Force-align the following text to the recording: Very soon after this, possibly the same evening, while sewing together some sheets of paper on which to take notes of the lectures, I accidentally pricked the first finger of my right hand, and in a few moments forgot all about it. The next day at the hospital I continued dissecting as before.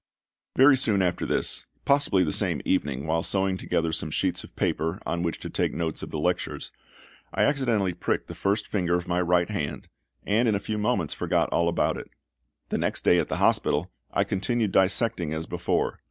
Very 0.57 0.75
soon 0.77 1.03
after 1.03 1.27
this, 1.27 1.67
possibly 1.85 2.23
the 2.23 2.31
same 2.31 2.59
evening, 2.65 3.05
while 3.05 3.21
sewing 3.21 3.55
together 3.55 3.91
some 3.91 4.09
sheets 4.09 4.43
of 4.43 4.55
paper 4.55 4.99
on 5.05 5.21
which 5.21 5.39
to 5.41 5.47
take 5.47 5.75
notes 5.75 6.01
of 6.01 6.09
the 6.09 6.17
lectures, 6.17 6.71
I 7.31 7.43
accidentally 7.43 7.93
pricked 7.93 8.27
the 8.27 8.33
first 8.33 8.65
finger 8.65 8.95
of 8.97 9.07
my 9.07 9.21
right 9.21 9.51
hand, 9.51 9.89
and 10.25 10.47
in 10.47 10.55
a 10.55 10.59
few 10.59 10.79
moments 10.79 11.13
forgot 11.13 11.53
all 11.53 11.69
about 11.69 11.97
it. 11.97 12.09
The 12.69 12.79
next 12.79 13.03
day 13.03 13.19
at 13.19 13.27
the 13.27 13.37
hospital 13.37 13.91
I 14.11 14.23
continued 14.23 14.71
dissecting 14.71 15.35
as 15.35 15.45
before. 15.45 15.99